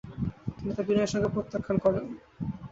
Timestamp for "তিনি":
0.57-0.71